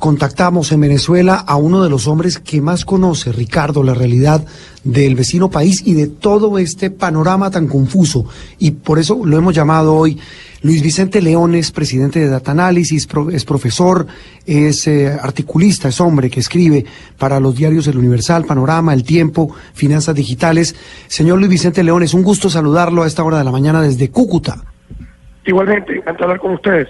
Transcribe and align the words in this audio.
Contactamos 0.00 0.70
en 0.70 0.80
Venezuela 0.80 1.42
a 1.44 1.56
uno 1.56 1.82
de 1.82 1.90
los 1.90 2.06
hombres 2.06 2.38
que 2.38 2.60
más 2.60 2.84
conoce, 2.84 3.32
Ricardo, 3.32 3.82
la 3.82 3.94
realidad 3.94 4.44
del 4.84 5.16
vecino 5.16 5.50
país 5.50 5.82
y 5.84 5.94
de 5.94 6.06
todo 6.06 6.56
este 6.60 6.92
panorama 6.92 7.50
tan 7.50 7.66
confuso. 7.66 8.24
Y 8.60 8.70
por 8.70 9.00
eso 9.00 9.20
lo 9.26 9.36
hemos 9.36 9.56
llamado 9.56 9.96
hoy. 9.96 10.16
Luis 10.62 10.84
Vicente 10.84 11.20
Leones, 11.20 11.72
presidente 11.72 12.20
de 12.20 12.28
Data 12.28 12.52
Analysis, 12.52 13.08
es 13.32 13.44
profesor, 13.44 14.06
es 14.46 14.86
eh, 14.86 15.08
articulista, 15.08 15.88
es 15.88 16.00
hombre 16.00 16.30
que 16.30 16.38
escribe 16.38 16.84
para 17.18 17.40
los 17.40 17.56
diarios 17.56 17.88
El 17.88 17.98
Universal, 17.98 18.44
Panorama, 18.44 18.94
El 18.94 19.02
Tiempo, 19.02 19.52
Finanzas 19.74 20.14
Digitales. 20.14 20.76
Señor 21.08 21.38
Luis 21.38 21.50
Vicente 21.50 21.82
Leones, 21.82 22.14
un 22.14 22.22
gusto 22.22 22.48
saludarlo 22.48 23.02
a 23.02 23.08
esta 23.08 23.24
hora 23.24 23.38
de 23.38 23.44
la 23.44 23.50
mañana 23.50 23.82
desde 23.82 24.10
Cúcuta. 24.12 24.62
Igualmente, 25.44 25.92
encantado 25.92 26.18
de 26.18 26.24
hablar 26.24 26.40
con 26.40 26.54
ustedes. 26.54 26.88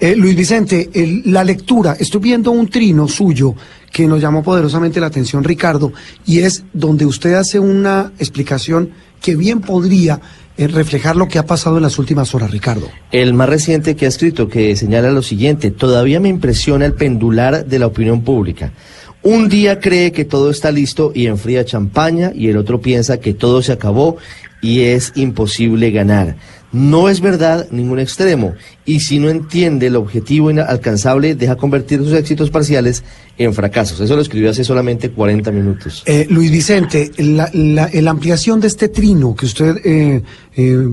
Eh, 0.00 0.14
Luis 0.14 0.36
Vicente, 0.36 0.90
la 1.24 1.42
lectura, 1.42 1.96
estoy 1.98 2.20
viendo 2.20 2.52
un 2.52 2.68
trino 2.68 3.08
suyo 3.08 3.56
que 3.92 4.06
nos 4.06 4.20
llamó 4.20 4.44
poderosamente 4.44 5.00
la 5.00 5.08
atención, 5.08 5.42
Ricardo, 5.42 5.92
y 6.24 6.38
es 6.38 6.62
donde 6.72 7.04
usted 7.04 7.34
hace 7.34 7.58
una 7.58 8.12
explicación 8.20 8.90
que 9.20 9.34
bien 9.34 9.60
podría 9.60 10.20
eh, 10.56 10.68
reflejar 10.68 11.16
lo 11.16 11.26
que 11.26 11.40
ha 11.40 11.46
pasado 11.46 11.78
en 11.78 11.82
las 11.82 11.98
últimas 11.98 12.32
horas, 12.32 12.52
Ricardo. 12.52 12.88
El 13.10 13.34
más 13.34 13.48
reciente 13.48 13.96
que 13.96 14.06
ha 14.06 14.08
escrito, 14.08 14.48
que 14.48 14.76
señala 14.76 15.10
lo 15.10 15.22
siguiente, 15.22 15.72
todavía 15.72 16.20
me 16.20 16.28
impresiona 16.28 16.86
el 16.86 16.94
pendular 16.94 17.66
de 17.66 17.78
la 17.80 17.86
opinión 17.86 18.22
pública. 18.22 18.72
Un 19.24 19.48
día 19.48 19.80
cree 19.80 20.12
que 20.12 20.24
todo 20.24 20.50
está 20.50 20.70
listo 20.70 21.10
y 21.12 21.26
enfría 21.26 21.64
champaña 21.64 22.30
y 22.32 22.48
el 22.48 22.56
otro 22.56 22.80
piensa 22.80 23.18
que 23.18 23.34
todo 23.34 23.62
se 23.62 23.72
acabó 23.72 24.16
y 24.62 24.82
es 24.82 25.12
imposible 25.16 25.90
ganar. 25.90 26.36
No 26.70 27.08
es 27.08 27.22
verdad 27.22 27.66
ningún 27.70 27.98
extremo 27.98 28.54
y 28.84 29.00
si 29.00 29.18
no 29.18 29.30
entiende 29.30 29.86
el 29.86 29.96
objetivo 29.96 30.50
inalcanzable 30.50 31.34
deja 31.34 31.56
convertir 31.56 32.00
sus 32.00 32.12
éxitos 32.12 32.50
parciales 32.50 33.04
en 33.38 33.54
fracasos. 33.54 33.98
Eso 34.00 34.14
lo 34.14 34.20
escribió 34.20 34.50
hace 34.50 34.64
solamente 34.64 35.10
40 35.10 35.50
minutos. 35.50 36.02
Eh, 36.06 36.26
Luis 36.28 36.50
Vicente, 36.50 37.10
la, 37.18 37.48
la, 37.54 38.10
ampliación 38.10 38.60
de 38.60 38.66
este 38.66 38.90
trino 38.90 39.34
que 39.34 39.46
usted 39.46 39.76
eh, 39.82 40.22
eh, 40.56 40.88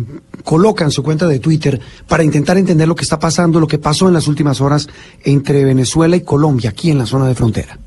coloca 0.46 0.86
en 0.86 0.92
su 0.92 1.04
cuenta 1.04 1.28
de 1.28 1.40
Twitter 1.40 1.78
para 2.08 2.24
intentar 2.24 2.58
entender 2.58 2.88
lo 2.88 2.96
que 2.96 3.04
está 3.04 3.20
pasando, 3.20 3.60
lo 3.60 3.68
que 3.68 3.78
pasó 3.78 4.08
en 4.08 4.14
las 4.14 4.30
últimas 4.30 4.62
horas 4.62 4.88
entre 5.26 5.66
Venezuela 5.66 6.16
y 6.16 6.22
Colombia, 6.22 6.70
aquí 6.70 6.90
en 6.90 7.00
la 7.00 7.06
zona 7.06 7.28
de 7.28 7.36
frontera. 7.36 7.78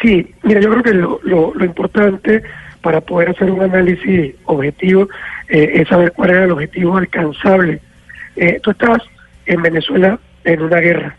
Sí, 0.00 0.26
mira, 0.44 0.60
yo 0.60 0.70
creo 0.70 0.82
que 0.82 0.94
lo, 0.94 1.20
lo 1.54 1.64
importante 1.64 2.42
para 2.86 3.00
poder 3.00 3.30
hacer 3.30 3.50
un 3.50 3.60
análisis 3.60 4.36
objetivo 4.44 5.08
eh, 5.48 5.72
es 5.74 5.88
saber 5.88 6.12
cuál 6.12 6.30
era 6.30 6.44
el 6.44 6.52
objetivo 6.52 6.96
alcanzable. 6.96 7.80
Eh, 8.36 8.60
tú 8.62 8.70
estás 8.70 9.02
en 9.46 9.60
Venezuela 9.60 10.20
en 10.44 10.62
una 10.62 10.76
guerra, 10.76 11.16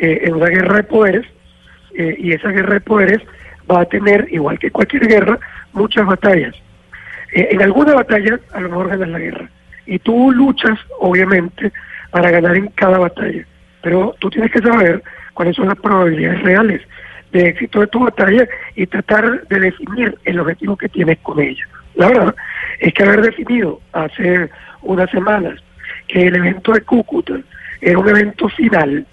eh, 0.00 0.20
en 0.22 0.32
una 0.32 0.46
guerra 0.46 0.76
de 0.76 0.84
poderes, 0.84 1.26
y 1.92 2.32
esa 2.32 2.48
guerra 2.48 2.72
de 2.74 2.80
poderes 2.80 3.20
va 3.70 3.82
a 3.82 3.84
tener, 3.84 4.26
igual 4.30 4.58
que 4.58 4.70
cualquier 4.70 5.06
guerra, 5.06 5.38
muchas 5.74 6.06
batallas. 6.06 6.54
en 7.32 7.60
alguna 7.60 7.92
batalla 7.92 8.40
a 8.54 8.60
lo 8.60 8.70
mejor 8.70 8.88
ganas 8.88 9.08
la 9.10 9.18
guerra, 9.18 9.50
y 9.84 9.98
tú 9.98 10.32
luchas, 10.32 10.78
obviamente, 11.00 11.70
para 12.10 12.30
ganar 12.30 12.56
en 12.56 12.68
cada 12.68 12.96
batalla, 12.96 13.44
pero 13.82 14.14
tú 14.20 14.30
tienes 14.30 14.50
que 14.50 14.60
saber 14.60 15.02
cuáles 15.34 15.54
son 15.54 15.68
las 15.68 15.78
probabilidades 15.78 16.42
reales 16.42 16.80
de 17.34 17.48
éxito 17.48 17.80
de 17.80 17.88
tu 17.88 18.00
batalla 18.00 18.48
y 18.76 18.86
tratar 18.86 19.46
de 19.48 19.60
definir 19.60 20.16
el 20.24 20.38
objetivo 20.38 20.76
que 20.76 20.88
tienes 20.88 21.18
con 21.18 21.40
ella. 21.40 21.66
La 21.96 22.08
verdad 22.08 22.34
es 22.78 22.94
que 22.94 23.02
haber 23.02 23.22
definido 23.22 23.80
hace 23.92 24.48
unas 24.82 25.10
semanas 25.10 25.60
que 26.06 26.28
el 26.28 26.36
evento 26.36 26.72
de 26.72 26.82
Cúcuta 26.82 27.34
era 27.80 27.98
un 27.98 28.08
evento 28.08 28.48
final, 28.48 29.04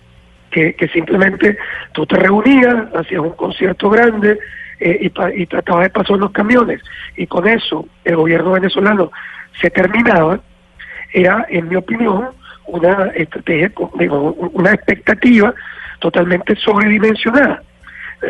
que, 0.51 0.75
simplemente 0.93 1.57
tú 1.93 2.05
te 2.05 2.15
reunías, 2.15 2.93
hacías 2.93 3.21
un 3.21 3.31
concierto 3.31 3.89
grande 3.89 4.37
eh, 4.79 4.99
y, 5.01 5.41
y 5.41 5.45
tratabas 5.47 5.85
de 5.85 5.89
pasar 5.89 6.17
los 6.17 6.31
camiones, 6.31 6.81
y 7.15 7.25
con 7.25 7.47
eso 7.47 7.87
el 8.03 8.17
gobierno 8.17 8.51
venezolano 8.51 9.11
se 9.59 9.69
terminaba, 9.69 10.39
era, 11.13 11.45
en 11.49 11.69
mi 11.69 11.75
opinión, 11.75 12.29
una 12.67 13.07
estrategia, 13.15 13.71
una 14.53 14.73
expectativa 14.73 15.53
totalmente 15.99 16.55
sobredimensionada. 16.55 17.63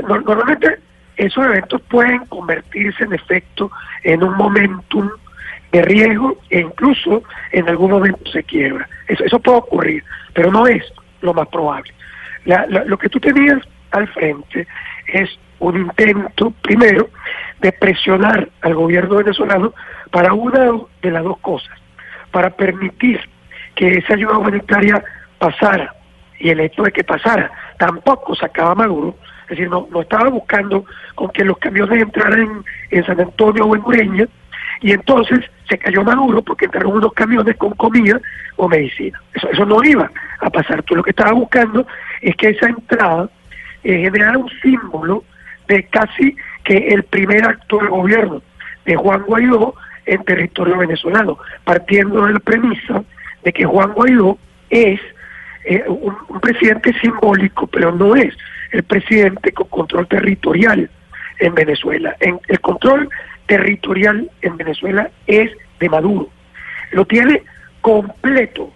Normalmente 0.07 0.79
esos 1.17 1.45
eventos 1.45 1.81
pueden 1.83 2.25
convertirse 2.27 3.03
en 3.03 3.13
efecto 3.13 3.71
en 4.03 4.23
un 4.23 4.35
momentum 4.35 5.09
de 5.71 5.81
riesgo 5.81 6.37
e 6.49 6.59
incluso 6.59 7.23
en 7.51 7.69
algún 7.69 7.91
momento 7.91 8.29
se 8.31 8.43
quiebra. 8.43 8.87
Eso, 9.07 9.23
eso 9.23 9.39
puede 9.39 9.57
ocurrir, 9.59 10.03
pero 10.33 10.51
no 10.51 10.67
es 10.67 10.83
lo 11.21 11.33
más 11.33 11.47
probable. 11.47 11.93
lo 12.45 12.97
que 12.97 13.09
tú 13.09 13.19
tenías 13.19 13.59
al 13.91 14.07
frente 14.09 14.67
es 15.07 15.29
un 15.59 15.77
intento, 15.77 16.51
primero, 16.61 17.09
de 17.59 17.71
presionar 17.71 18.49
al 18.61 18.73
gobierno 18.73 19.17
venezolano 19.17 19.73
para 20.09 20.33
una 20.33 20.71
de 21.01 21.11
las 21.11 21.23
dos 21.23 21.37
cosas, 21.39 21.77
para 22.31 22.49
permitir 22.49 23.21
que 23.75 23.99
esa 23.99 24.15
ayuda 24.15 24.37
humanitaria 24.37 25.03
pasara, 25.37 25.95
y 26.39 26.49
el 26.49 26.59
hecho 26.59 26.83
de 26.83 26.91
que 26.91 27.03
pasara 27.03 27.51
tampoco 27.77 28.35
sacaba 28.35 28.73
Maduro, 28.75 29.15
es 29.51 29.57
decir, 29.57 29.69
no, 29.69 29.87
estaba 30.01 30.29
buscando 30.29 30.85
con 31.15 31.29
que 31.29 31.43
los 31.43 31.57
camiones 31.57 32.01
entraran 32.01 32.63
en, 32.89 33.05
San 33.05 33.19
Antonio 33.19 33.65
o 33.65 33.75
en 33.75 33.83
Ureña, 33.83 34.27
y 34.81 34.93
entonces 34.93 35.39
se 35.69 35.77
cayó 35.77 36.03
Maduro 36.03 36.41
porque 36.41 36.65
entraron 36.65 36.93
unos 36.93 37.13
camiones 37.13 37.57
con 37.57 37.71
comida 37.73 38.19
o 38.55 38.69
medicina. 38.69 39.21
Eso, 39.33 39.49
eso 39.49 39.65
no 39.65 39.83
iba 39.83 40.09
a 40.39 40.49
pasar. 40.49 40.83
Tú 40.83 40.95
lo 40.95 41.03
que 41.03 41.09
estabas 41.09 41.33
buscando 41.33 41.85
es 42.21 42.35
que 42.35 42.49
esa 42.49 42.67
entrada 42.67 43.29
eh, 43.83 43.99
generara 43.99 44.37
un 44.37 44.49
símbolo 44.61 45.23
de 45.67 45.83
casi 45.83 46.35
que 46.63 46.77
el 46.77 47.03
primer 47.03 47.43
acto 47.43 47.77
del 47.77 47.89
gobierno 47.89 48.41
de 48.85 48.95
Juan 48.95 49.23
Guaidó 49.23 49.75
en 50.05 50.23
territorio 50.23 50.77
venezolano, 50.77 51.37
partiendo 51.63 52.25
de 52.25 52.33
la 52.33 52.39
premisa 52.39 53.03
de 53.43 53.51
que 53.51 53.65
Juan 53.65 53.91
Guaidó 53.91 54.37
es 54.69 54.99
eh, 55.65 55.83
un, 55.87 56.39
presidente 56.41 56.93
simbólico, 56.99 57.67
pero 57.67 57.91
no 57.91 58.15
es 58.15 58.35
el 58.71 58.83
presidente 58.83 59.51
con 59.51 59.67
control 59.67 60.07
territorial 60.07 60.89
en 61.39 61.53
Venezuela. 61.53 62.15
En, 62.19 62.39
el 62.47 62.59
control 62.61 63.09
territorial 63.45 64.29
en 64.41 64.57
Venezuela 64.57 65.09
es 65.27 65.51
de 65.79 65.89
Maduro. 65.89 66.29
Lo 66.91 67.05
tiene 67.05 67.43
completo. 67.81 68.71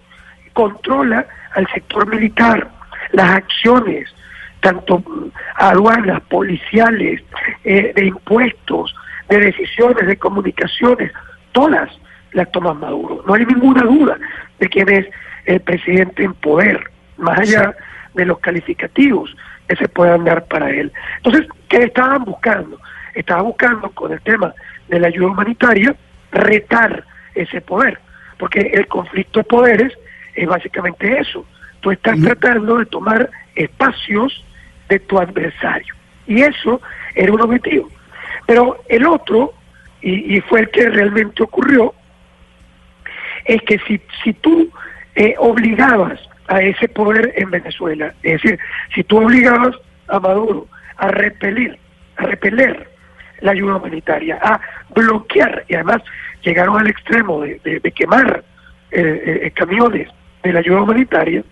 Controla 0.54 1.26
al 1.54 1.68
sector 1.68 2.08
militar, 2.08 2.70
las 3.12 3.30
acciones, 3.36 4.14
tanto 4.62 5.04
aduanas, 5.56 6.22
policiales, 6.22 7.22
eh, 7.64 7.94
de 7.96 8.06
impuestos, 8.06 8.96
de 9.30 9.40
decisiones, 9.40 10.08
de 10.08 10.18
comunicaciones, 10.18 11.12
todas 11.52 11.90
las 12.32 12.52
toma 12.52 12.74
Maduro. 12.74 13.24
No 13.26 13.34
hay 13.34 13.46
ninguna 13.46 13.84
duda 13.84 14.18
de 14.60 14.68
quién 14.68 14.90
es 14.90 15.06
el 15.46 15.60
presidente 15.62 16.24
en 16.24 16.34
poder, 16.34 16.92
más 17.18 17.40
allá 17.40 17.76
de 18.14 18.26
los 18.26 18.40
calificativos 18.40 19.36
que 19.68 19.76
se 19.76 19.88
puedan 19.88 20.26
dar 20.26 20.46
para 20.46 20.70
él. 20.70 20.92
Entonces, 21.18 21.48
¿qué 21.70 21.84
estaban 21.84 22.24
buscando? 22.26 22.80
Estaban 23.14 23.46
buscando 23.46 23.90
con 23.92 24.12
el 24.12 24.22
tema 24.22 24.54
de 24.88 25.00
la 25.00 25.08
ayuda 25.08 25.28
humanitaria 25.28 25.96
retar 26.32 27.04
ese 27.34 27.62
poder, 27.62 28.00
porque 28.38 28.60
el 28.74 28.88
conflicto 28.88 29.40
de 29.40 29.46
poderes 29.46 29.94
es 30.36 30.48
básicamente 30.48 31.20
eso. 31.20 31.46
Tú 31.82 31.92
estás 31.92 32.20
tratando 32.20 32.78
de 32.78 32.86
tomar 32.86 33.30
espacios 33.56 34.44
de 34.90 35.00
tu 35.00 35.20
adversario. 35.20 35.94
Y 36.28 36.42
eso 36.42 36.82
era 37.14 37.32
un 37.32 37.42
objetivo. 37.42 37.90
Pero 38.48 38.78
el 38.90 39.06
otro, 39.06 39.54
y, 40.02 40.36
y 40.36 40.42
fue 40.42 40.62
el 40.62 40.70
que 40.70 40.90
realmente 40.90 41.44
ocurrió, 41.44 41.94
es 43.46 43.62
que 43.62 43.80
si, 43.88 44.02
si 44.24 44.34
tú 44.34 44.70
eh, 45.16 45.36
obligabas 45.38 46.20
a 46.48 46.62
ese 46.62 46.88
poder 46.88 47.34
en 47.36 47.52
Venezuela. 47.52 48.14
Es 48.24 48.42
decir, 48.42 48.60
si 48.94 49.04
tú 49.04 49.18
obligabas 49.18 49.76
a 50.08 50.20
Maduro 50.20 50.68
a 50.98 51.08
repelir, 51.10 51.78
a 52.18 52.24
repeler 52.24 52.90
la 53.42 53.52
ayuda 53.52 53.76
humanitaria, 53.76 54.40
a 54.42 54.60
bloquear, 54.94 55.66
y 55.68 55.76
además 55.76 56.02
llegaron 56.42 56.80
al 56.80 56.88
extremo 56.88 57.42
de, 57.42 57.94
quemar 57.96 58.44
eh, 58.92 59.42
eh, 59.44 59.52
camiones 59.52 60.10
de 60.44 60.54
la 60.54 60.60
ayuda 60.60 60.82
humanitaria, 60.82 61.44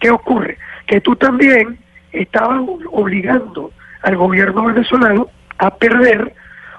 ¿qué 0.00 0.10
ocurre? 0.10 0.58
Que 0.86 1.00
tú 1.00 1.14
también 1.16 1.78
estabas 2.12 2.60
obligando 2.90 3.70
al 4.02 4.16
gobierno 4.16 4.64
venezolano 4.64 5.28
a 5.58 5.74
perder 5.76 6.34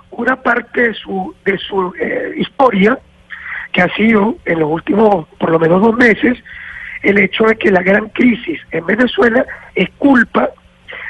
una 0.10 0.36
parte 0.42 0.90
de 0.90 0.94
su, 0.96 1.34
de 1.46 1.58
su 1.58 1.94
historia 2.36 2.98
que 3.72 3.82
ha 3.82 3.94
sido 3.96 4.36
en 4.46 4.60
los 4.60 4.70
últimos 4.70 5.28
por 5.40 5.52
lo 5.52 5.60
menos 5.60 5.82
dos 5.82 5.96
meses 5.96 6.38
el 7.04 7.18
hecho 7.18 7.46
de 7.46 7.56
que 7.56 7.72
la 7.72 7.82
gran 7.82 8.10
crisis 8.10 8.60
en 8.72 8.86
Venezuela 8.86 9.46
es 9.76 9.90
culpa 9.98 10.50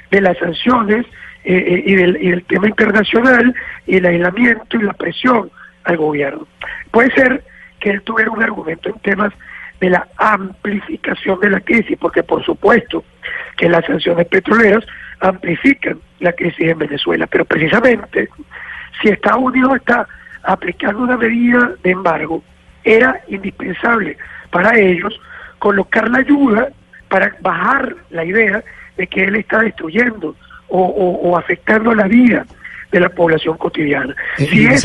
de 0.09 0.21
las 0.21 0.37
sanciones 0.37 1.05
eh, 1.43 1.55
eh, 1.55 1.83
y, 1.85 1.95
del, 1.95 2.17
y, 2.21 2.29
del, 2.31 2.43
tema 2.45 2.67
internacional 2.67 3.55
y 3.87 3.97
el 3.97 4.05
aislamiento 4.05 4.77
y 4.77 4.83
la 4.83 4.93
presión 4.93 5.49
al 5.83 5.97
gobierno. 5.97 6.47
Puede 6.91 7.11
ser 7.13 7.43
que 7.79 7.89
él 7.89 8.01
tuviera 8.03 8.31
un 8.31 8.43
argumento 8.43 8.89
en 8.89 8.99
temas 8.99 9.33
de 9.79 9.89
la 9.89 10.07
amplificación 10.17 11.39
de 11.39 11.49
la 11.49 11.59
crisis, 11.59 11.97
porque 11.99 12.21
por 12.21 12.45
supuesto 12.45 13.03
que 13.57 13.67
las 13.67 13.83
sanciones 13.85 14.27
petroleras 14.27 14.85
amplifican 15.19 15.99
la 16.19 16.31
crisis 16.33 16.67
en 16.67 16.77
Venezuela, 16.77 17.27
pero 17.27 17.45
precisamente 17.45 18.29
si 19.01 19.09
Estados 19.09 19.41
Unidos 19.41 19.77
está 19.77 20.07
aplicando 20.43 21.03
una 21.03 21.17
medida 21.17 21.73
de 21.83 21.91
embargo, 21.91 22.43
era 22.83 23.19
indispensable 23.27 24.17
para 24.51 24.77
ellos 24.77 25.19
colocar 25.61 26.09
la 26.09 26.17
ayuda 26.17 26.69
para 27.07 27.37
bajar 27.39 27.95
la 28.09 28.25
idea 28.25 28.63
de 28.97 29.05
que 29.05 29.25
él 29.25 29.35
está 29.35 29.59
destruyendo 29.59 30.35
o, 30.69 31.37
afectando 31.37 31.93
la 31.93 32.07
vida 32.07 32.47
de 32.91 32.99
la 32.99 33.09
población 33.09 33.57
cotidiana. 33.57 34.15
Eh, 34.39 34.75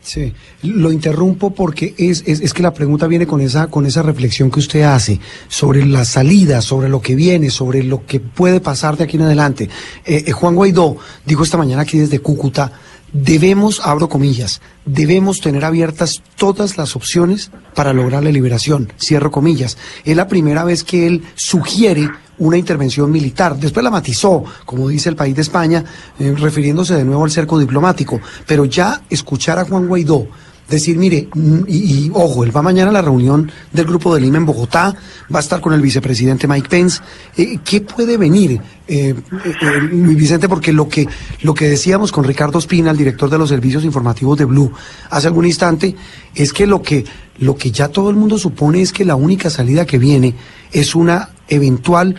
sí, 0.00 0.32
lo 0.62 0.90
interrumpo 0.90 1.52
porque 1.52 1.94
es, 1.98 2.22
es, 2.26 2.54
que 2.54 2.62
la 2.62 2.72
pregunta 2.72 3.06
viene 3.06 3.26
con 3.26 3.42
esa, 3.42 3.66
con 3.66 3.84
esa 3.84 4.02
reflexión 4.02 4.50
que 4.50 4.60
usted 4.60 4.82
hace 4.82 5.20
sobre 5.48 5.84
la 5.84 6.06
salida, 6.06 6.62
sobre 6.62 6.88
lo 6.88 7.02
que 7.02 7.14
viene, 7.14 7.50
sobre 7.50 7.82
lo 7.82 8.06
que 8.06 8.18
puede 8.18 8.60
pasar 8.60 8.96
de 8.96 9.04
aquí 9.04 9.16
en 9.18 9.24
adelante. 9.24 9.68
Eh, 10.06 10.24
eh, 10.26 10.32
Juan 10.32 10.54
Guaidó 10.54 10.96
dijo 11.26 11.42
esta 11.42 11.58
mañana 11.58 11.82
aquí 11.82 11.98
desde 11.98 12.20
Cúcuta 12.20 12.72
Debemos, 13.12 13.80
abro 13.84 14.08
comillas, 14.08 14.60
debemos 14.84 15.40
tener 15.40 15.64
abiertas 15.64 16.22
todas 16.36 16.76
las 16.76 16.94
opciones 16.94 17.50
para 17.74 17.92
lograr 17.94 18.22
la 18.22 18.30
liberación, 18.30 18.92
cierro 19.00 19.30
comillas. 19.30 19.78
Es 20.04 20.16
la 20.16 20.28
primera 20.28 20.64
vez 20.64 20.84
que 20.84 21.06
él 21.06 21.24
sugiere 21.34 22.10
una 22.38 22.58
intervención 22.58 23.10
militar. 23.10 23.56
Después 23.56 23.82
la 23.82 23.90
matizó, 23.90 24.44
como 24.64 24.88
dice 24.88 25.08
el 25.08 25.16
país 25.16 25.34
de 25.34 25.42
España, 25.42 25.84
eh, 26.18 26.34
refiriéndose 26.36 26.94
de 26.94 27.04
nuevo 27.04 27.24
al 27.24 27.30
cerco 27.30 27.58
diplomático. 27.58 28.20
Pero 28.46 28.64
ya 28.64 29.02
escuchar 29.08 29.58
a 29.58 29.64
Juan 29.64 29.88
Guaidó 29.88 30.28
decir, 30.68 30.98
mire, 30.98 31.28
mm, 31.32 31.60
y, 31.66 32.10
ojo, 32.12 32.44
él 32.44 32.54
va 32.54 32.62
mañana 32.62 32.90
a 32.90 32.92
la 32.92 33.02
reunión 33.02 33.50
del 33.72 33.86
Grupo 33.86 34.14
de 34.14 34.20
Lima 34.20 34.36
en 34.36 34.46
Bogotá, 34.46 34.94
va 35.32 35.38
a 35.38 35.42
estar 35.42 35.60
con 35.60 35.72
el 35.72 35.80
vicepresidente 35.80 36.46
Mike 36.46 36.68
Pence. 36.68 37.00
Eh, 37.36 37.58
¿Qué 37.64 37.80
puede 37.80 38.16
venir, 38.16 38.60
eh, 38.86 39.14
eh, 39.14 39.80
Luis 39.90 40.16
Vicente? 40.16 40.48
Porque 40.48 40.72
lo 40.72 40.88
que, 40.88 41.08
lo 41.42 41.54
que 41.54 41.68
decíamos 41.68 42.12
con 42.12 42.24
Ricardo 42.24 42.58
Espina, 42.58 42.90
el 42.90 42.96
director 42.96 43.30
de 43.30 43.38
los 43.38 43.48
servicios 43.48 43.84
informativos 43.84 44.38
de 44.38 44.44
Blue, 44.44 44.72
hace 45.10 45.26
algún 45.26 45.46
instante, 45.46 45.94
es 46.34 46.52
que 46.52 46.66
lo 46.66 46.82
que, 46.82 47.04
lo 47.38 47.56
que 47.56 47.70
ya 47.70 47.88
todo 47.88 48.10
el 48.10 48.16
mundo 48.16 48.38
supone 48.38 48.82
es 48.82 48.92
que 48.92 49.04
la 49.04 49.16
única 49.16 49.50
salida 49.50 49.86
que 49.86 49.98
viene 49.98 50.34
es 50.72 50.94
una 50.94 51.30
eventual 51.48 52.16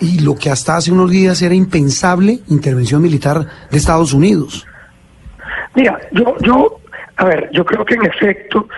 y 0.00 0.18
lo 0.18 0.34
que 0.34 0.50
hasta 0.50 0.76
hace 0.76 0.90
unos 0.92 1.10
días 1.10 1.40
era 1.42 1.54
impensable 1.54 2.40
intervención 2.48 3.00
militar 3.00 3.46
de 3.70 3.78
Estados 3.78 4.12
Unidos. 4.12 4.66
Mira, 5.74 5.98
yo, 6.12 6.36
yo 6.44 6.81
a 7.16 7.24
ver, 7.24 7.50
yo 7.52 7.64
creo 7.64 7.84
que 7.84 7.94
en 7.94 8.06
efecto, 8.06 8.68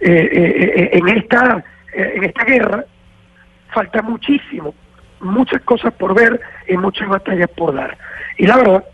eh, 0.00 0.28
eh, 0.32 0.72
eh, 0.76 0.90
en, 0.92 1.08
esta, 1.08 1.64
en 1.92 2.24
esta 2.24 2.44
guerra 2.44 2.84
falta 3.72 4.02
muchísimo, 4.02 4.74
muchas 5.20 5.62
cosas 5.62 5.92
por 5.94 6.14
ver 6.14 6.40
y 6.66 6.76
muchas 6.76 7.08
batallas 7.08 7.50
por 7.50 7.74
dar. 7.74 7.96
Y 8.38 8.46
la 8.46 8.56
verdad 8.56 8.84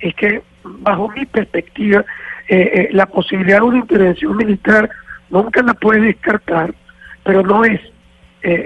es 0.00 0.14
que, 0.14 0.42
bajo 0.64 1.08
mi 1.08 1.24
perspectiva, 1.26 2.04
la 2.90 3.06
posibilidad 3.06 3.58
de 3.58 3.64
una 3.64 3.78
intervención 3.78 4.36
militar 4.36 4.88
nunca 5.30 5.62
la 5.62 5.74
puede 5.74 6.00
descartar, 6.00 6.74
pero 7.24 7.42
no 7.42 7.64
es 7.64 7.80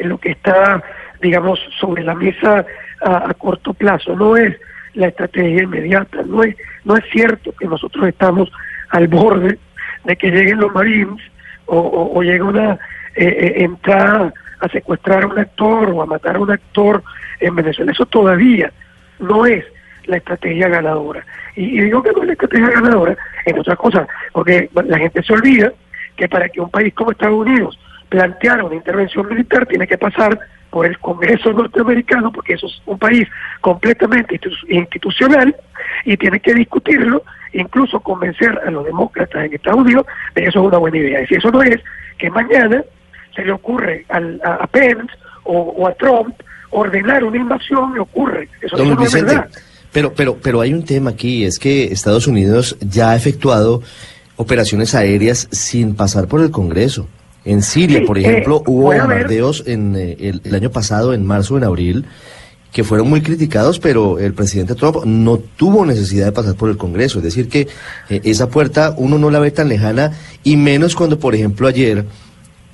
lo 0.04 0.18
que 0.18 0.32
está, 0.32 0.82
digamos, 1.20 1.60
sobre 1.80 2.04
la 2.04 2.14
mesa 2.14 2.64
a, 3.02 3.30
a 3.30 3.34
corto 3.34 3.74
plazo, 3.74 4.14
no 4.16 4.36
es 4.36 4.56
la 4.94 5.08
estrategia 5.08 5.62
inmediata, 5.62 6.22
no 6.26 6.42
es, 6.42 6.56
no 6.84 6.96
es 6.96 7.04
cierto 7.10 7.52
que 7.52 7.66
nosotros 7.66 8.06
estamos 8.06 8.50
al 8.90 9.08
borde 9.08 9.58
de 10.04 10.16
que 10.16 10.31
lleguen 10.31 10.60
los 10.60 10.72
Marines 10.72 11.22
o, 11.66 12.10
o, 12.14 12.22
llegue 12.22 12.43
una 12.43 12.72
eh, 13.14 13.26
eh, 13.26 13.54
entrada 13.58 14.32
a 14.60 14.69
secuestrar 14.69 15.25
a 15.25 15.26
un 15.26 15.38
actor 15.38 15.90
o 15.90 16.02
a 16.02 16.06
matar 16.06 16.37
a 16.37 16.40
un 16.40 16.50
actor 16.50 17.02
en 17.40 17.54
Venezuela. 17.54 17.93
Eso 17.93 18.06
todavía 18.06 18.72
no 19.19 19.46
es 19.46 19.64
la 20.06 20.16
estrategia 20.16 20.69
ganadora. 20.69 21.25
Y, 21.56 21.81
digo 21.81 22.02
que 22.02 22.12
no 22.12 22.22
es 22.22 22.26
la 22.26 22.32
estrategia 22.32 22.70
ganadora 22.70 23.16
en 23.46 23.58
otra 23.58 23.76
cosa, 23.76 24.06
porque 24.32 24.69
la 24.75 24.99
gente 24.99 25.22
se 25.22 25.32
olvida 25.32 25.72
que 26.16 26.28
para 26.28 26.49
que 26.49 26.60
un 26.60 26.70
país 26.70 26.93
como 26.94 27.12
Estados 27.12 27.46
Unidos 27.46 27.78
planteara 28.08 28.64
una 28.64 28.75
intervención 28.75 29.26
militar 29.28 29.66
tiene 29.66 29.87
que 29.87 29.99
pasar 29.99 30.38
por 30.72 30.86
el 30.86 30.98
Congreso 30.98 31.52
norteamericano, 31.52 32.32
porque 32.32 32.54
eso 32.54 32.66
es 32.66 32.80
un 32.86 32.98
país 32.98 33.28
completamente 33.60 34.40
institucional 34.70 35.54
y 36.06 36.16
tiene 36.16 36.40
que 36.40 36.54
discutirlo 36.54 37.22
incluso 37.52 38.00
convencer 38.00 38.58
a 38.66 38.70
los 38.70 38.86
demócratas 38.86 39.44
en 39.44 39.52
Estados 39.52 39.80
Unidos 39.80 40.06
de 40.34 40.40
que 40.40 40.48
eso 40.48 40.60
es 40.60 40.66
una 40.69 40.78
buena 40.78 40.96
idea. 40.96 41.22
Y 41.22 41.26
si 41.26 41.34
eso 41.34 41.50
no 41.50 41.62
es, 41.62 41.76
que 42.19 42.30
mañana 42.30 42.82
se 43.36 43.44
le 43.44 43.52
ocurre 43.52 44.06
al, 44.08 44.40
a, 44.42 44.66
Pence 44.66 45.12
o, 45.44 45.86
a 45.86 45.92
Trump 45.92 46.34
ordenar 46.70 47.22
una 47.22 47.36
invasión, 47.36 47.92
le 47.92 48.00
ocurre. 48.00 48.48
Eso, 48.62 48.82
no 48.82 49.04
es 49.04 49.12
verdad. 49.12 49.48
Pero, 49.92 50.14
pero, 50.14 50.38
pero 50.42 50.62
hay 50.62 50.72
un 50.72 50.86
tema 50.86 51.10
aquí, 51.10 51.44
es 51.44 51.58
que 51.58 51.84
Estados 51.84 52.26
Unidos 52.26 52.78
ya 52.80 53.10
ha 53.10 53.16
efectuado 53.16 53.82
operaciones 54.36 54.94
aéreas 54.94 55.48
sin 55.52 55.94
pasar 55.96 56.28
por 56.28 56.40
el 56.40 56.50
Congreso. 56.50 57.06
En 57.44 57.62
Siria, 57.62 58.04
por 58.06 58.18
ejemplo, 58.18 58.58
eh, 58.58 58.64
hubo 58.66 58.92
bombardeos 58.92 59.64
en 59.66 59.96
eh, 59.96 60.16
el, 60.20 60.40
el, 60.44 60.54
año 60.54 60.70
pasado, 60.70 61.12
en 61.12 61.26
marzo, 61.26 61.56
en 61.56 61.64
abril, 61.64 62.06
que 62.72 62.84
fueron 62.84 63.08
muy 63.08 63.20
criticados, 63.20 63.78
pero 63.78 64.18
el 64.18 64.32
presidente 64.32 64.74
Trump 64.74 65.04
no 65.04 65.38
tuvo 65.38 65.84
necesidad 65.84 66.26
de 66.26 66.32
pasar 66.32 66.54
por 66.54 66.70
el 66.70 66.78
Congreso. 66.78 67.18
Es 67.18 67.24
decir, 67.24 67.48
que 67.48 67.68
eh, 68.08 68.20
esa 68.24 68.48
puerta 68.48 68.94
uno 68.96 69.18
no 69.18 69.30
la 69.30 69.40
ve 69.40 69.50
tan 69.50 69.68
lejana, 69.68 70.12
y 70.42 70.56
menos 70.56 70.96
cuando, 70.96 71.18
por 71.18 71.34
ejemplo, 71.34 71.68
ayer 71.68 72.06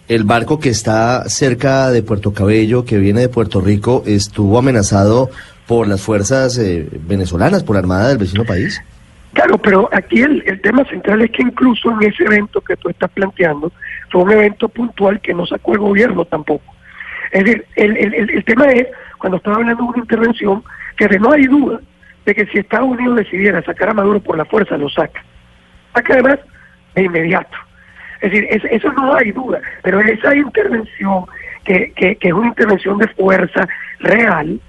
el 0.07 0.25
barco 0.25 0.59
que 0.59 0.71
está 0.71 1.29
cerca 1.29 1.91
de 1.91 2.03
Puerto 2.03 2.33
Cabello, 2.33 2.85
que 2.85 2.97
viene 2.97 3.21
de 3.21 3.29
Puerto 3.29 3.61
Rico, 3.61 4.05
estuvo 4.07 4.59
amenazado 4.59 5.31
por 5.67 5.87
las 5.87 6.01
fuerzas 6.01 6.57
eh, 6.59 6.89
venezolanas, 7.07 7.63
por 7.63 7.75
la 7.75 7.81
Armada 7.81 8.09
del 8.09 8.19
vecino 8.19 8.45
país. 8.45 8.81
Claro, 9.35 9.59
pero 9.59 9.89
aquí 9.93 10.23
el, 10.23 10.43
el, 10.47 10.61
tema 10.63 10.85
central 10.87 11.21
es 11.21 11.31
que 11.31 11.43
incluso 11.43 11.91
en 11.91 12.09
ese 12.09 12.25
evento 12.25 12.61
que 12.63 12.77
tú 12.77 12.89
estás 12.89 13.11
planteando, 13.11 13.71
fue 14.11 14.23
un 14.23 14.33
evento 14.33 14.69
puntual 14.69 15.21
que 15.21 15.35
no 15.35 15.47
sacó 15.47 15.73
el 15.73 15.79
gobierno 15.79 16.25
tampoco. 16.25 16.75
Es 17.31 17.45
decir, 17.45 17.67
el, 17.77 17.97
el, 17.97 18.45
tema 18.45 18.67
es 18.67 18.87
cuando 19.19 19.37
estaba 19.37 19.57
hablando 19.57 19.85
de 19.85 19.89
una 19.91 19.99
intervención, 19.99 20.65
que 20.97 21.19
no 21.19 21.33
hay 21.33 21.45
duda 21.45 21.81
de 22.25 22.35
que 22.35 22.47
si 22.47 22.59
Estados 22.59 22.89
Unidos 22.89 23.17
decidiera 23.17 23.63
sacar 23.63 23.91
a 23.91 23.95
Maduro 23.95 24.21
por 24.21 24.37
la 24.37 24.45
fuerza, 24.45 24.77
lo 24.77 24.89
saca. 24.89 25.23
Saca 25.95 26.15
además 26.15 26.39
de 26.95 27.05
inmediato. 27.05 27.57
Es 28.21 28.33
decir, 28.33 28.49
eso 28.71 28.93
no 28.93 29.15
hay 29.15 29.31
duda, 29.31 29.61
pero 29.83 30.01
esa 30.01 30.35
intervención, 30.35 31.25
que, 31.65 31.93
que, 31.93 32.17
es 32.21 32.33
una 32.33 32.49
intervención 32.49 32.99
de 32.99 33.07
fuerza 33.09 33.69
real, 34.01 34.61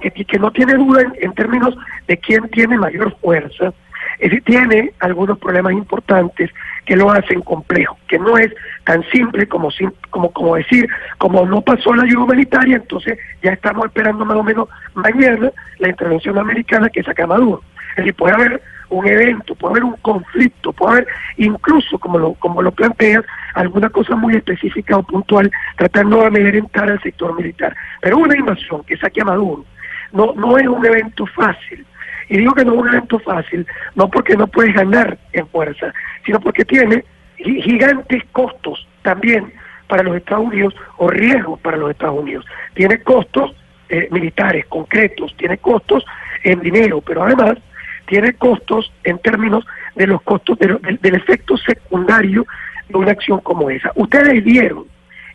que, 0.00 0.10
que 0.10 0.38
no 0.38 0.50
tiene 0.50 0.74
duda 0.74 1.04
en 1.20 1.32
términos 1.32 1.74
de 2.06 2.18
quién 2.18 2.48
tiene 2.50 2.76
mayor 2.76 3.16
fuerza, 3.20 3.72
es 4.20 4.30
decir, 4.30 4.44
tiene 4.44 4.92
algunos 5.00 5.38
problemas 5.38 5.72
importantes 5.72 6.50
que 6.84 6.94
lo 6.94 7.10
hacen 7.10 7.40
complejo, 7.40 7.96
que 8.06 8.18
no 8.18 8.36
es 8.36 8.52
tan 8.84 9.02
simple 9.10 9.46
como, 9.46 9.70
como, 10.10 10.30
como 10.32 10.56
decir, 10.56 10.86
como 11.16 11.46
no 11.46 11.62
pasó 11.62 11.94
la 11.94 12.02
ayuda 12.02 12.24
humanitaria, 12.24 12.76
entonces 12.76 13.18
ya 13.42 13.52
estamos 13.52 13.86
esperando 13.86 14.26
más 14.26 14.36
o 14.36 14.42
menos 14.42 14.68
mañana 14.94 15.50
la 15.78 15.88
intervención 15.88 16.38
americana 16.38 16.90
que 16.90 17.02
saca 17.02 17.26
Maduro. 17.26 17.62
Es 17.90 17.96
decir, 17.96 18.14
puede 18.14 18.34
haber 18.34 18.62
un 18.90 19.06
evento, 19.06 19.54
puede 19.54 19.72
haber 19.72 19.84
un 19.84 19.96
conflicto, 20.02 20.72
puede 20.74 20.92
haber 20.92 21.08
incluso, 21.38 21.98
como 21.98 22.18
lo, 22.18 22.34
como 22.34 22.60
lo 22.60 22.72
planteas, 22.72 23.24
alguna 23.54 23.88
cosa 23.88 24.16
muy 24.16 24.34
específica 24.34 24.98
o 24.98 25.02
puntual 25.02 25.50
tratando 25.78 26.18
de 26.18 26.26
amedrentar 26.26 26.90
al 26.90 27.00
sector 27.00 27.34
militar. 27.34 27.74
Pero 28.02 28.18
una 28.18 28.36
invasión 28.36 28.84
que 28.84 28.98
saque 28.98 29.22
a 29.22 29.24
Maduro 29.24 29.64
no, 30.12 30.32
no 30.34 30.58
es 30.58 30.66
un 30.66 30.84
evento 30.84 31.26
fácil 31.26 31.84
y 32.30 32.38
digo 32.38 32.54
que 32.54 32.64
no 32.64 32.74
es 32.74 32.78
un 32.78 32.88
evento 32.88 33.18
fácil, 33.18 33.66
no 33.96 34.08
porque 34.08 34.36
no 34.36 34.46
puedes 34.46 34.72
ganar 34.72 35.18
en 35.32 35.46
fuerza, 35.48 35.92
sino 36.24 36.40
porque 36.40 36.64
tiene 36.64 37.04
gigantes 37.36 38.22
costos 38.30 38.86
también 39.02 39.52
para 39.88 40.04
los 40.04 40.16
Estados 40.16 40.46
Unidos 40.46 40.74
o 40.98 41.10
riesgos 41.10 41.58
para 41.60 41.76
los 41.76 41.90
Estados 41.90 42.20
Unidos. 42.20 42.46
Tiene 42.74 43.02
costos 43.02 43.56
eh, 43.88 44.06
militares 44.12 44.64
concretos, 44.66 45.34
tiene 45.36 45.58
costos 45.58 46.04
en 46.44 46.60
dinero, 46.60 47.00
pero 47.00 47.24
además 47.24 47.58
tiene 48.06 48.32
costos 48.34 48.92
en 49.02 49.18
términos 49.18 49.66
de 49.96 50.06
los 50.06 50.22
costos 50.22 50.56
del 50.58 51.14
efecto 51.14 51.56
secundario 51.56 52.46
de 52.88 52.96
una 52.96 53.10
acción 53.10 53.40
como 53.40 53.68
esa. 53.70 53.90
Ustedes 53.96 54.44
vieron 54.44 54.84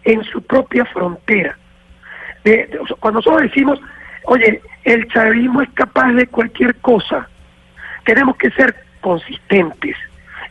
en 0.05 0.24
su 0.24 0.41
propia 0.41 0.86
frontera, 0.86 1.58
cuando 3.00 3.20
nosotros 3.20 3.41
decimos 3.41 3.79
Oye, 4.25 4.62
el 4.84 5.08
chavismo 5.10 5.62
es 5.62 5.70
capaz 5.72 6.12
de 6.13 6.27
cualquier 6.27 6.75
cosa. 6.75 7.27
Tenemos 8.05 8.38
que 8.38 8.51
ser 8.51 8.75
consistentes 9.01 9.96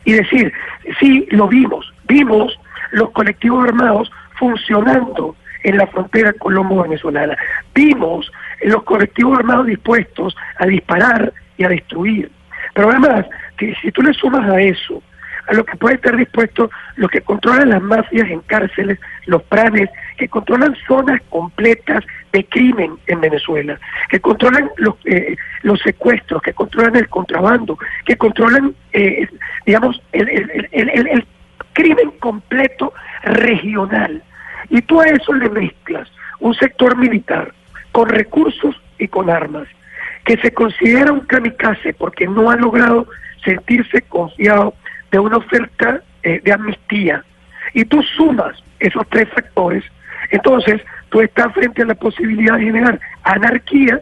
y 0.05 0.13
decir, 0.13 0.53
sí, 0.99 1.27
lo 1.31 1.47
vimos, 1.47 1.93
vimos 2.07 2.57
los 2.91 3.09
colectivos 3.11 3.67
armados 3.67 4.11
funcionando 4.37 5.35
en 5.63 5.77
la 5.77 5.87
frontera 5.87 6.31
colombo-venezolana. 6.33 7.35
Vimos 7.73 8.31
los 8.61 8.83
colectivos 8.83 9.39
armados 9.39 9.65
dispuestos 9.65 10.35
a 10.57 10.65
disparar 10.67 11.33
y 11.57 11.63
a 11.63 11.69
destruir. 11.69 12.31
Pero 12.73 12.89
además, 12.89 13.25
si, 13.57 13.73
si 13.75 13.91
tú 13.91 14.01
le 14.01 14.13
sumas 14.13 14.47
a 14.49 14.61
eso, 14.61 15.01
a 15.47 15.53
lo 15.53 15.65
que 15.65 15.77
puede 15.77 15.95
estar 15.95 16.15
dispuesto 16.15 16.69
los 16.95 17.09
que 17.09 17.21
controlan 17.21 17.69
las 17.69 17.81
mafias 17.81 18.29
en 18.29 18.39
cárceles, 18.41 18.99
los 19.25 19.43
pranes 19.43 19.89
que 20.17 20.27
controlan 20.27 20.75
zonas 20.87 21.21
completas 21.29 22.03
de 22.31 22.43
crimen 22.45 22.97
en 23.07 23.21
Venezuela, 23.21 23.79
que 24.09 24.19
controlan 24.19 24.69
los, 24.77 24.95
eh, 25.05 25.35
los 25.61 25.79
secuestros, 25.81 26.41
que 26.41 26.53
controlan 26.53 26.95
el 26.95 27.07
contrabando, 27.09 27.77
que 28.05 28.17
controlan, 28.17 28.75
eh, 28.93 29.27
digamos, 29.65 30.01
el, 30.11 30.29
el, 30.29 30.89
el, 30.89 31.27
crimen 31.73 32.11
completo 32.19 32.93
regional. 33.23 34.23
Y 34.69 34.81
tú 34.81 35.01
a 35.01 35.05
eso 35.05 35.33
le 35.33 35.49
mezclas 35.49 36.09
un 36.39 36.53
sector 36.55 36.97
militar 36.97 37.53
con 37.91 38.09
recursos 38.09 38.75
y 38.97 39.07
con 39.07 39.29
armas, 39.29 39.67
que 40.23 40.37
se 40.37 40.53
considera 40.53 41.11
un 41.11 41.21
kamikaze 41.21 41.93
porque 41.93 42.27
no 42.27 42.49
ha 42.49 42.55
logrado 42.55 43.07
sentirse 43.43 44.01
confiado 44.03 44.73
de 45.11 45.19
una 45.19 45.37
oferta 45.37 46.01
eh, 46.23 46.41
de 46.43 46.51
amnistía. 46.51 47.23
Y 47.73 47.85
tú 47.85 48.01
sumas 48.03 48.61
esos 48.79 49.07
tres 49.09 49.29
factores, 49.29 49.83
entonces 50.31 50.81
tú 51.09 51.21
estás 51.21 51.53
frente 51.53 51.81
a 51.81 51.85
la 51.85 51.95
posibilidad 51.95 52.57
de 52.57 52.65
generar 52.65 52.99
anarquía 53.23 54.01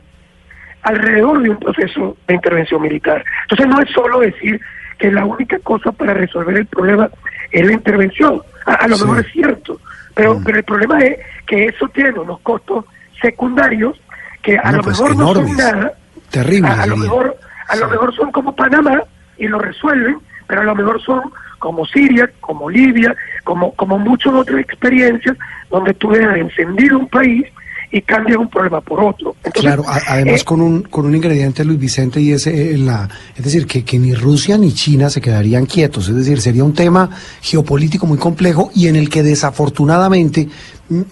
alrededor 0.83 1.41
de 1.41 1.49
un 1.49 1.57
proceso 1.57 2.17
de 2.27 2.35
intervención 2.35 2.81
militar. 2.81 3.23
Entonces 3.43 3.67
no 3.67 3.81
es 3.81 3.89
solo 3.91 4.19
decir 4.19 4.59
que 4.97 5.11
la 5.11 5.25
única 5.25 5.57
cosa 5.59 5.91
para 5.91 6.13
resolver 6.13 6.57
el 6.57 6.65
problema 6.65 7.09
es 7.51 7.65
la 7.65 7.73
intervención. 7.73 8.41
A, 8.65 8.87
lo 8.87 8.97
mejor 8.97 9.19
es 9.19 9.31
cierto, 9.31 9.79
pero, 10.13 10.39
mm. 10.39 10.43
pero 10.43 10.57
el 10.57 10.63
problema 10.63 10.99
es 10.99 11.19
que 11.45 11.65
eso 11.65 11.87
tiene 11.89 12.19
unos 12.19 12.39
costos 12.41 12.85
secundarios 13.21 13.99
que 14.41 14.57
a 14.57 14.71
lo 14.71 14.83
pues 14.83 14.99
mejor 14.99 15.15
no 15.15 15.33
son 15.33 15.57
nada. 15.57 15.93
Terrible. 16.29 16.69
A, 16.69 16.85
lo 16.85 16.97
mejor, 16.97 17.37
a 17.67 17.75
lo 17.75 17.87
mejor 17.89 18.15
son 18.15 18.31
como 18.31 18.55
Panamá 18.55 19.03
y 19.37 19.47
lo 19.47 19.59
resuelven, 19.59 20.17
pero 20.47 20.61
a 20.61 20.63
lo 20.65 20.75
mejor 20.75 21.01
son 21.01 21.21
como 21.63 21.85
Siria, 21.85 22.29
como 22.41 22.69
Libia, 22.69 23.15
como, 23.45 23.71
como 23.75 23.97
muchas 23.97 24.33
otras 24.33 24.59
experiencias 24.59 25.37
donde 25.71 25.93
tú 25.93 26.11
dejas 26.11 26.35
encendido 26.35 26.99
un 26.99 27.07
país 27.07 27.45
y 27.89 28.01
cambias 28.01 28.37
un 28.37 28.49
problema 28.49 28.81
por 28.81 29.01
otro. 29.01 29.33
claro, 29.53 29.85
además 29.87 30.41
eh, 30.41 30.43
con 30.43 30.59
un 30.59 30.81
con 30.81 31.05
un 31.05 31.15
ingrediente 31.15 31.63
Luis 31.63 31.79
Vicente 31.79 32.19
y 32.19 32.33
es 32.33 32.47
eh, 32.47 32.75
la 32.77 33.07
es 33.37 33.45
decir 33.45 33.65
que, 33.65 33.85
que 33.85 33.97
ni 33.97 34.13
Rusia 34.13 34.57
ni 34.57 34.73
China 34.73 35.09
se 35.09 35.21
quedarían 35.21 35.65
quietos, 35.65 36.09
es 36.09 36.15
decir 36.15 36.41
sería 36.41 36.65
un 36.65 36.73
tema 36.73 37.09
geopolítico 37.41 38.05
muy 38.07 38.17
complejo 38.17 38.69
y 38.75 38.87
en 38.89 38.97
el 38.97 39.09
que 39.09 39.23
desafortunadamente 39.23 40.49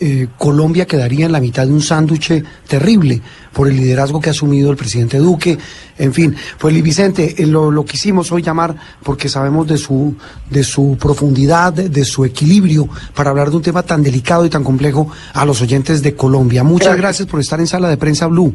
eh, 0.01 0.27
Colombia 0.38 0.86
quedaría 0.86 1.27
en 1.27 1.31
la 1.31 1.39
mitad 1.39 1.65
de 1.65 1.72
un 1.72 1.81
sándwich 1.81 2.43
terrible 2.67 3.22
por 3.53 3.67
el 3.67 3.77
liderazgo 3.77 4.20
que 4.20 4.29
ha 4.29 4.31
asumido 4.31 4.72
el 4.72 4.77
presidente 4.77 5.17
Duque. 5.17 5.58
En 5.98 6.13
fin, 6.13 6.36
pues 6.58 6.81
Vicente, 6.81 7.36
eh, 7.38 7.46
lo, 7.46 7.72
lo, 7.72 7.86
quisimos 7.86 8.31
hoy 8.31 8.41
llamar 8.41 8.75
porque 9.03 9.29
sabemos 9.29 9.67
de 9.67 9.77
su, 9.77 10.15
de 10.50 10.63
su 10.63 10.98
profundidad, 11.00 11.74
de, 11.74 12.05
su 12.05 12.25
equilibrio 12.25 12.88
para 13.15 13.29
hablar 13.29 13.50
de 13.50 13.58
un 13.58 13.62
tema 13.62 13.84
tan 13.84 14.01
delicado 14.01 14.46
y 14.46 14.50
tan 14.50 14.63
complejo 14.63 15.10
a 15.34 15.46
los 15.46 15.62
oyentes 15.62 16.01
de 16.01 16.15
Colombia. 16.15 16.63
Muchas 16.63 16.98
gracias 16.98 17.27
por 17.27 17.39
estar 17.39 17.60
en 17.60 17.67
Sala 17.67 17.89
de 17.89 17.98
Prensa 17.98 18.27
Blue. 18.27 18.53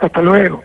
Hasta 0.00 0.20
luego. 0.20 0.62